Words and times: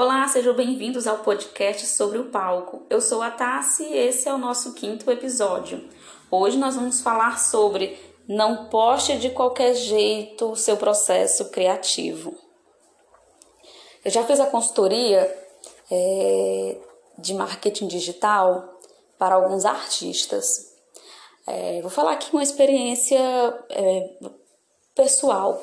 Olá, 0.00 0.28
sejam 0.28 0.54
bem-vindos 0.54 1.08
ao 1.08 1.18
podcast 1.24 1.84
sobre 1.88 2.18
o 2.18 2.26
palco. 2.26 2.86
Eu 2.88 3.00
sou 3.00 3.20
a 3.20 3.32
Tassi 3.32 3.82
e 3.82 3.96
esse 3.96 4.28
é 4.28 4.32
o 4.32 4.38
nosso 4.38 4.72
quinto 4.74 5.10
episódio. 5.10 5.88
Hoje 6.30 6.56
nós 6.56 6.76
vamos 6.76 7.00
falar 7.00 7.36
sobre 7.40 7.98
não 8.28 8.66
poste 8.66 9.18
de 9.18 9.30
qualquer 9.30 9.74
jeito 9.74 10.52
o 10.52 10.54
seu 10.54 10.76
processo 10.76 11.50
criativo. 11.50 12.32
Eu 14.04 14.12
já 14.12 14.22
fiz 14.22 14.38
a 14.38 14.46
consultoria 14.46 15.36
é, 15.90 16.76
de 17.18 17.34
marketing 17.34 17.88
digital 17.88 18.78
para 19.18 19.34
alguns 19.34 19.64
artistas. 19.64 20.76
É, 21.44 21.80
vou 21.80 21.90
falar 21.90 22.12
aqui 22.12 22.32
uma 22.32 22.44
experiência 22.44 23.18
é, 23.68 24.10
pessoal 24.94 25.60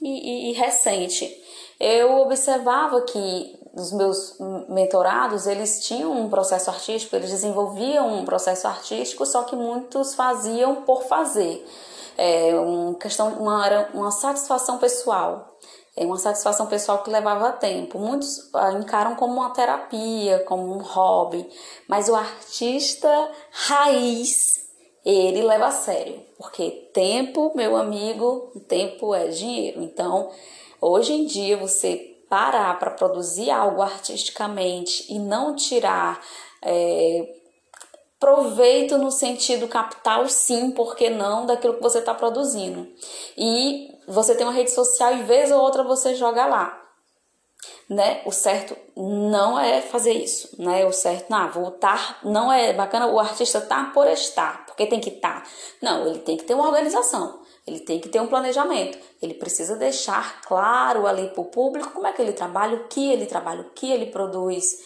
e, 0.00 0.50
e, 0.50 0.50
e 0.50 0.52
recente 0.54 1.44
eu 1.80 2.18
observava 2.18 3.00
que 3.02 3.56
os 3.72 3.92
meus 3.92 4.36
mentorados, 4.68 5.46
eles 5.46 5.84
tinham 5.86 6.10
um 6.10 6.28
processo 6.28 6.68
artístico, 6.70 7.14
eles 7.14 7.30
desenvolviam 7.30 8.12
um 8.18 8.24
processo 8.24 8.66
artístico, 8.66 9.24
só 9.24 9.44
que 9.44 9.54
muitos 9.54 10.14
faziam 10.14 10.82
por 10.82 11.04
fazer. 11.04 11.64
É 12.16 12.52
uma 12.56 12.94
questão, 12.94 13.28
uma, 13.34 13.88
uma 13.94 14.10
satisfação 14.10 14.78
pessoal. 14.78 15.56
É 15.96 16.04
uma 16.04 16.16
satisfação 16.16 16.66
pessoal 16.66 17.02
que 17.02 17.10
levava 17.10 17.52
tempo. 17.52 17.98
Muitos 17.98 18.50
ah, 18.54 18.72
encaram 18.72 19.14
como 19.14 19.34
uma 19.34 19.50
terapia, 19.50 20.40
como 20.46 20.74
um 20.74 20.78
hobby, 20.78 21.48
mas 21.88 22.08
o 22.08 22.14
artista 22.14 23.30
raiz, 23.50 24.57
ele 25.10 25.42
leva 25.42 25.66
a 25.66 25.70
sério, 25.70 26.20
porque 26.36 26.90
tempo, 26.92 27.52
meu 27.54 27.76
amigo, 27.76 28.52
tempo 28.68 29.14
é 29.14 29.28
dinheiro. 29.28 29.82
Então, 29.82 30.30
Hoje 30.80 31.12
em 31.12 31.26
dia, 31.26 31.56
você 31.56 32.16
parar 32.28 32.78
para 32.78 32.92
produzir 32.92 33.50
algo 33.50 33.82
artisticamente 33.82 35.12
e 35.12 35.18
não 35.18 35.56
tirar 35.56 36.20
é, 36.62 37.34
proveito 38.20 38.96
no 38.96 39.10
sentido 39.10 39.66
capital, 39.66 40.28
sim, 40.28 40.70
porque 40.70 41.10
não, 41.10 41.46
daquilo 41.46 41.74
que 41.74 41.82
você 41.82 41.98
está 41.98 42.14
produzindo. 42.14 42.86
E 43.36 43.90
você 44.06 44.36
tem 44.36 44.46
uma 44.46 44.52
rede 44.52 44.70
social 44.70 45.14
e 45.14 45.22
vez 45.24 45.50
ou 45.50 45.60
outra 45.60 45.82
você 45.82 46.14
joga 46.14 46.46
lá. 46.46 46.80
Né? 47.90 48.22
O 48.24 48.30
certo 48.30 48.76
não 48.96 49.58
é 49.58 49.80
fazer 49.80 50.12
isso, 50.12 50.62
né? 50.62 50.84
O 50.84 50.92
certo, 50.92 51.30
não, 51.30 51.50
vou 51.50 51.70
estar, 51.70 52.20
não 52.22 52.52
é 52.52 52.72
bacana 52.72 53.06
o 53.06 53.18
artista 53.18 53.62
tá 53.62 53.90
por 53.94 54.06
estar, 54.06 54.66
porque 54.78 54.86
tem 54.86 55.00
que 55.00 55.10
estar. 55.10 55.42
Tá. 55.42 55.50
Não, 55.82 56.06
ele 56.06 56.20
tem 56.20 56.36
que 56.36 56.44
ter 56.44 56.54
uma 56.54 56.66
organização. 56.66 57.40
Ele 57.66 57.80
tem 57.80 57.98
que 57.98 58.08
ter 58.08 58.20
um 58.20 58.28
planejamento. 58.28 58.96
Ele 59.20 59.34
precisa 59.34 59.74
deixar 59.74 60.40
claro 60.42 61.04
ali 61.04 61.28
para 61.30 61.40
o 61.40 61.46
público 61.46 61.90
como 61.90 62.06
é 62.06 62.12
que 62.12 62.22
ele 62.22 62.32
trabalha, 62.32 62.76
o 62.76 62.84
que 62.84 63.10
ele 63.10 63.26
trabalha, 63.26 63.62
o 63.62 63.70
que 63.70 63.90
ele 63.90 64.06
produz. 64.06 64.78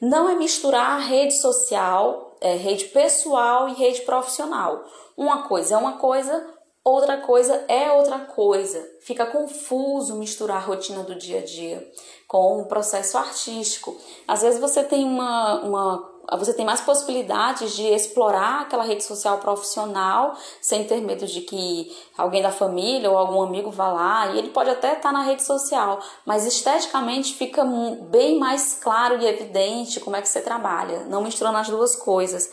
Não 0.00 0.28
é 0.30 0.36
misturar 0.36 1.00
rede 1.00 1.34
social, 1.34 2.36
é, 2.40 2.54
rede 2.54 2.84
pessoal 2.86 3.68
e 3.68 3.74
rede 3.74 4.02
profissional. 4.02 4.84
Uma 5.16 5.42
coisa 5.42 5.74
é 5.74 5.76
uma 5.76 5.98
coisa, 5.98 6.46
outra 6.84 7.18
coisa 7.18 7.64
é 7.66 7.90
outra 7.90 8.20
coisa. 8.20 8.88
Fica 9.00 9.26
confuso 9.26 10.14
misturar 10.14 10.58
a 10.58 10.64
rotina 10.64 11.02
do 11.02 11.16
dia 11.16 11.40
a 11.40 11.44
dia 11.44 11.90
com 12.28 12.62
o 12.62 12.66
processo 12.66 13.18
artístico. 13.18 13.96
Às 14.28 14.42
vezes 14.42 14.60
você 14.60 14.84
tem 14.84 15.04
uma, 15.04 15.60
uma 15.62 16.19
você 16.36 16.54
tem 16.54 16.64
mais 16.64 16.80
possibilidades 16.80 17.74
de 17.74 17.86
explorar 17.86 18.62
aquela 18.62 18.84
rede 18.84 19.02
social 19.02 19.38
profissional 19.38 20.36
sem 20.60 20.84
ter 20.84 21.00
medo 21.00 21.26
de 21.26 21.40
que 21.40 21.96
alguém 22.16 22.42
da 22.42 22.52
família 22.52 23.10
ou 23.10 23.18
algum 23.18 23.42
amigo 23.42 23.70
vá 23.70 23.88
lá 23.88 24.32
e 24.32 24.38
ele 24.38 24.48
pode 24.50 24.70
até 24.70 24.94
estar 24.94 25.12
na 25.12 25.22
rede 25.22 25.42
social, 25.42 26.00
mas 26.24 26.46
esteticamente 26.46 27.34
fica 27.34 27.64
bem 28.10 28.38
mais 28.38 28.78
claro 28.80 29.20
e 29.20 29.26
evidente 29.26 30.00
como 30.00 30.16
é 30.16 30.22
que 30.22 30.28
você 30.28 30.40
trabalha, 30.40 31.04
não 31.04 31.22
misturando 31.22 31.58
as 31.58 31.68
duas 31.68 31.96
coisas. 31.96 32.50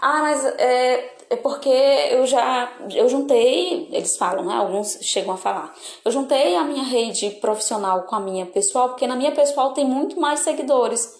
Ah, 0.00 0.20
mas 0.22 0.44
é, 0.44 1.16
é 1.30 1.36
porque 1.36 1.68
eu 1.68 2.24
já 2.24 2.72
eu 2.94 3.08
juntei, 3.08 3.88
eles 3.90 4.16
falam, 4.16 4.44
né? 4.44 4.54
Alguns 4.54 4.98
chegam 5.02 5.34
a 5.34 5.36
falar. 5.36 5.74
Eu 6.04 6.12
juntei 6.12 6.54
a 6.56 6.62
minha 6.62 6.84
rede 6.84 7.30
profissional 7.40 8.04
com 8.04 8.14
a 8.14 8.20
minha 8.20 8.46
pessoal, 8.46 8.90
porque 8.90 9.06
na 9.06 9.16
minha 9.16 9.32
pessoal 9.32 9.72
tem 9.72 9.84
muito 9.84 10.18
mais 10.20 10.40
seguidores 10.40 11.18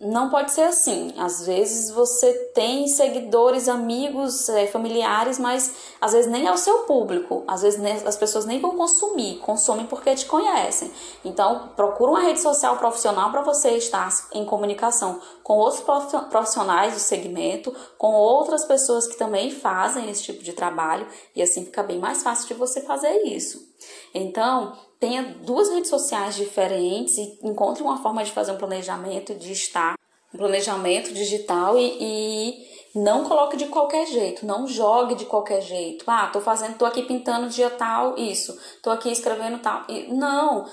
não 0.00 0.30
pode 0.30 0.52
ser 0.52 0.62
assim. 0.62 1.12
Às 1.16 1.44
vezes 1.44 1.90
você 1.90 2.32
tem 2.54 2.86
seguidores, 2.86 3.68
amigos, 3.68 4.48
é, 4.48 4.66
familiares, 4.66 5.38
mas 5.38 5.74
às 6.00 6.12
vezes 6.12 6.30
nem 6.30 6.46
é 6.46 6.52
o 6.52 6.56
seu 6.56 6.80
público. 6.80 7.42
Às 7.46 7.62
vezes 7.62 7.80
nem, 7.80 7.94
as 7.94 8.16
pessoas 8.16 8.44
nem 8.44 8.60
vão 8.60 8.76
consumir, 8.76 9.38
consomem 9.38 9.86
porque 9.86 10.14
te 10.14 10.26
conhecem. 10.26 10.92
Então, 11.24 11.70
procura 11.74 12.12
uma 12.12 12.20
rede 12.20 12.40
social 12.40 12.76
profissional 12.76 13.30
para 13.30 13.42
você 13.42 13.70
estar 13.70 14.08
em 14.32 14.44
comunicação 14.44 15.20
com 15.42 15.54
outros 15.54 15.82
profissionais 16.30 16.94
do 16.94 17.00
segmento, 17.00 17.74
com 17.96 18.12
outras 18.12 18.64
pessoas 18.64 19.06
que 19.06 19.16
também 19.16 19.50
fazem 19.50 20.08
esse 20.10 20.22
tipo 20.22 20.44
de 20.44 20.52
trabalho 20.52 21.06
e 21.34 21.42
assim 21.42 21.64
fica 21.64 21.82
bem 21.82 21.98
mais 21.98 22.22
fácil 22.22 22.46
de 22.48 22.54
você 22.54 22.82
fazer 22.82 23.22
isso. 23.24 23.66
Então, 24.14 24.76
tenha 25.00 25.22
duas 25.44 25.68
redes 25.70 25.90
sociais 25.90 26.34
diferentes 26.34 27.16
e 27.18 27.38
encontre 27.42 27.82
uma 27.82 28.02
forma 28.02 28.24
de 28.24 28.32
fazer 28.32 28.52
um 28.52 28.56
planejamento 28.56 29.34
de 29.34 29.52
estar, 29.52 29.96
um 30.34 30.38
planejamento 30.38 31.12
digital 31.12 31.78
e, 31.78 31.96
e 32.00 32.68
não 32.94 33.24
coloque 33.24 33.56
de 33.56 33.66
qualquer 33.66 34.06
jeito, 34.06 34.44
não 34.44 34.66
jogue 34.66 35.14
de 35.14 35.24
qualquer 35.24 35.60
jeito. 35.60 36.04
Ah, 36.06 36.28
tô 36.32 36.40
fazendo, 36.40 36.76
tô 36.76 36.84
aqui 36.84 37.02
pintando 37.02 37.48
dia 37.48 37.70
tal, 37.70 38.18
isso, 38.18 38.58
tô 38.82 38.90
aqui 38.90 39.10
escrevendo 39.10 39.60
tal. 39.60 39.84
Não, 40.08 40.66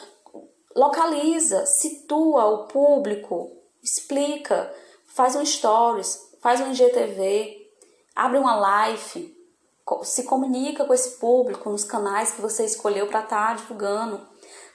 localiza, 0.75 1.65
situa 1.65 2.45
o 2.45 2.67
público, 2.67 3.51
explica, 3.83 4.73
faz 5.05 5.35
um 5.35 5.45
stories, 5.45 6.19
faz 6.41 6.59
um 6.61 6.71
IGTV, 6.71 7.69
abre 8.15 8.37
uma 8.37 8.55
live, 8.55 9.34
se 10.03 10.23
comunica 10.23 10.85
com 10.85 10.93
esse 10.93 11.17
público 11.17 11.69
nos 11.69 11.83
canais 11.83 12.31
que 12.31 12.41
você 12.41 12.65
escolheu 12.65 13.07
para 13.07 13.21
estar 13.21 13.47
tá 13.47 13.53
divulgando. 13.53 14.21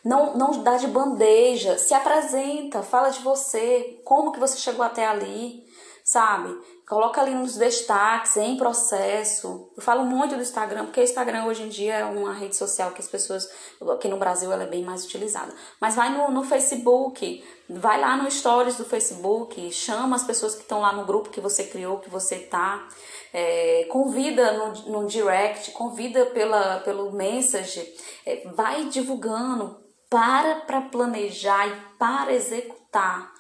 Não, 0.05 0.37
não 0.37 0.63
dá 0.63 0.77
de 0.77 0.87
bandeja, 0.87 1.77
se 1.77 1.93
apresenta, 1.93 2.83
fala 2.83 3.11
de 3.11 3.21
você, 3.21 4.01
como 4.05 4.33
que 4.33 4.41
você 4.41 4.57
chegou 4.57 4.85
até 4.85 5.07
ali, 5.07 5.65
sabe? 6.11 6.59
Coloca 6.89 7.21
ali 7.21 7.33
nos 7.33 7.55
destaques, 7.57 8.37
em 8.37 8.57
processo. 8.57 9.71
Eu 9.77 9.83
falo 9.83 10.05
muito 10.05 10.35
do 10.35 10.43
Instagram, 10.43 10.87
porque 10.87 11.01
o 11.01 11.05
Instagram 11.05 11.45
hoje 11.45 11.63
em 11.63 11.69
dia 11.69 11.99
é 11.99 12.05
uma 12.05 12.35
rede 12.35 12.57
social 12.57 12.91
que 12.91 13.01
as 13.01 13.07
pessoas, 13.07 13.49
aqui 13.93 14.09
no 14.09 14.17
Brasil, 14.17 14.51
ela 14.51 14.65
é 14.65 14.67
bem 14.67 14.83
mais 14.83 15.05
utilizada. 15.05 15.55
Mas 15.81 15.95
vai 15.95 16.11
no, 16.11 16.29
no 16.33 16.43
Facebook, 16.43 17.45
vai 17.69 18.01
lá 18.01 18.17
no 18.17 18.29
Stories 18.29 18.77
do 18.77 18.85
Facebook, 18.85 19.71
chama 19.71 20.17
as 20.17 20.25
pessoas 20.25 20.57
que 20.57 20.63
estão 20.63 20.81
lá 20.81 20.93
no 20.93 21.05
grupo 21.05 21.31
que 21.31 21.41
você 21.41 21.63
criou, 21.63 21.99
que 21.99 22.11
você 22.11 22.41
tá. 22.41 22.89
É, 23.33 23.87
convida 23.89 24.53
no, 24.55 25.03
no 25.03 25.07
direct, 25.07 25.71
convida 25.71 26.27
pela, 26.27 26.81
pelo 26.81 27.13
message, 27.13 27.87
é, 28.27 28.49
vai 28.53 28.87
divulgando, 28.87 29.79
para 30.11 30.57
para 30.63 30.81
planejar 30.81 31.69
e 31.69 31.97
para 31.97 32.33
executar 32.35 33.33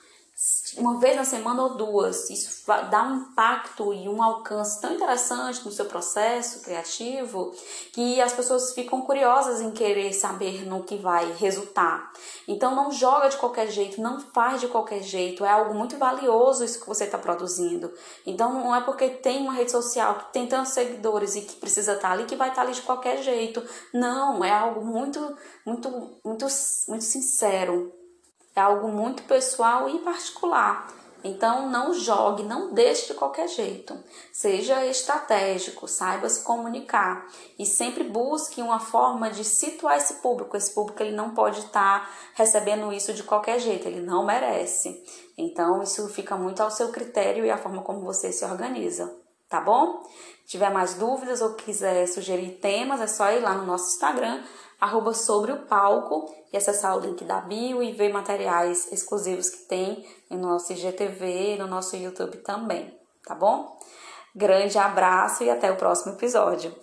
uma 0.77 0.99
vez 0.99 1.17
na 1.17 1.25
semana 1.25 1.63
ou 1.63 1.77
duas. 1.77 2.31
Isso 2.31 2.65
dá 2.91 3.03
um 3.03 3.17
impacto 3.17 3.93
e 3.93 4.09
um 4.09 4.23
alcance 4.23 4.81
tão 4.81 4.95
interessante 4.95 5.65
no 5.65 5.73
seu 5.73 5.85
processo 5.85 6.63
criativo 6.63 7.53
que 7.93 8.21
as 8.21 8.33
pessoas 8.33 8.73
ficam 8.73 9.03
curiosas 9.03 9.61
em 9.61 9.71
querer 9.71 10.13
saber 10.13 10.67
no 10.67 10.85
que 10.85 10.97
vai 10.97 11.33
resultar. 11.33 12.13
Então 12.47 12.75
não 12.75 12.91
joga 12.91 13.29
de 13.29 13.37
qualquer 13.37 13.69
jeito, 13.69 14.01
não 14.01 14.21
faz 14.21 14.61
de 14.61 14.69
qualquer 14.69 15.03
jeito. 15.03 15.45
É 15.45 15.51
algo 15.51 15.75
muito 15.75 15.99
valioso 15.99 16.65
isso 16.65 16.81
que 16.81 16.89
você 16.89 17.05
está 17.05 17.19
produzindo. 17.19 17.93
Então 18.25 18.53
não 18.53 18.75
é 18.75 18.81
porque 18.81 19.09
tem 19.09 19.43
uma 19.43 19.53
rede 19.53 19.71
social 19.71 20.15
que 20.15 20.33
tem 20.33 20.47
tantos 20.47 20.73
seguidores 20.73 21.37
e 21.37 21.43
que 21.43 21.57
precisa 21.57 21.95
estar 21.95 22.09
tá 22.09 22.15
ali 22.15 22.25
que 22.25 22.37
vai 22.37 22.49
estar 22.49 22.63
tá 22.63 22.67
ali 22.67 22.75
de 22.75 22.83
qualquer 22.83 23.23
jeito. 23.23 23.63
Não, 23.93 24.45
é 24.45 24.51
algo 24.51 24.85
muito, 24.85 25.37
muito, 25.67 25.91
muito, 26.25 26.47
muito 26.89 27.05
sincero 27.05 28.00
é 28.55 28.61
algo 28.61 28.89
muito 28.89 29.23
pessoal 29.25 29.89
e 29.89 29.99
particular. 29.99 30.89
Então 31.23 31.69
não 31.69 31.93
jogue, 31.93 32.43
não 32.43 32.73
deixe 32.73 33.09
de 33.09 33.15
qualquer 33.15 33.47
jeito. 33.49 33.97
Seja 34.33 34.87
estratégico, 34.87 35.87
saiba 35.87 36.29
se 36.29 36.43
comunicar 36.43 37.27
e 37.59 37.67
sempre 37.67 38.05
busque 38.05 38.63
uma 38.63 38.81
forma 38.81 39.31
de 39.31 39.45
situar 39.45 39.99
esse 39.99 40.15
público. 40.15 40.57
Esse 40.57 40.73
público 40.73 41.03
ele 41.03 41.15
não 41.15 41.35
pode 41.35 41.61
estar 41.61 42.01
tá 42.01 42.11
recebendo 42.35 42.93
isso 42.93 43.13
de 43.13 43.23
qualquer 43.23 43.59
jeito, 43.59 43.87
ele 43.87 44.01
não 44.01 44.25
merece. 44.25 45.05
Então 45.37 45.83
isso 45.83 46.09
fica 46.09 46.37
muito 46.37 46.63
ao 46.63 46.71
seu 46.71 46.89
critério 46.89 47.45
e 47.45 47.51
a 47.51 47.59
forma 47.59 47.83
como 47.83 48.01
você 48.01 48.33
se 48.33 48.45
organiza, 48.45 49.15
tá 49.51 49.61
bom? 49.61 50.03
Se 50.47 50.53
tiver 50.53 50.71
mais 50.71 50.95
dúvidas 50.95 51.43
ou 51.43 51.55
quiser 51.55 52.07
sugerir 52.07 52.53
temas, 52.53 53.01
é 53.01 53.07
só 53.07 53.31
ir 53.31 53.41
lá 53.41 53.53
no 53.53 53.67
nosso 53.67 53.93
Instagram 53.93 54.43
arroba 54.81 55.13
sobre 55.13 55.53
o 55.53 55.67
palco 55.67 56.35
e 56.51 56.57
acessar 56.57 56.97
o 56.97 57.01
link 57.01 57.23
da 57.25 57.41
bio 57.41 57.83
e 57.83 57.93
ver 57.93 58.11
materiais 58.11 58.91
exclusivos 58.91 59.51
que 59.51 59.69
tem 59.69 60.07
no 60.31 60.39
nosso 60.39 60.73
IGTV 60.73 61.55
e 61.55 61.59
no 61.59 61.67
nosso 61.67 61.97
YouTube 61.97 62.39
também, 62.39 62.99
tá 63.23 63.35
bom? 63.35 63.79
Grande 64.35 64.79
abraço 64.79 65.45
e 65.45 65.51
até 65.51 65.71
o 65.71 65.77
próximo 65.77 66.15
episódio. 66.15 66.75